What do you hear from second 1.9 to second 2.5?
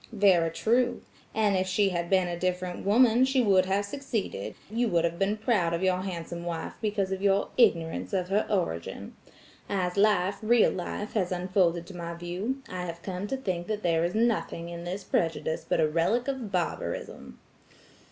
been a